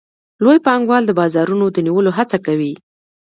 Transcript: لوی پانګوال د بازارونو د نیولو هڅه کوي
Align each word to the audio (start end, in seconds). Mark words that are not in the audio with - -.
لوی 0.43 0.57
پانګوال 0.65 1.03
د 1.05 1.11
بازارونو 1.19 1.65
د 1.71 1.77
نیولو 1.87 2.11
هڅه 2.17 2.37
کوي 2.45 2.73